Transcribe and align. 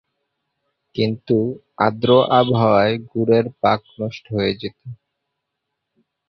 কিন্তু 0.95 1.37
আর্দ্র 1.77 2.09
আবহাওয়ায় 2.39 2.95
গুড়ের 3.11 3.45
পাক 3.61 3.79
নষ্ট 3.99 4.23
হয়ে 4.35 4.53
যেত। 4.61 4.79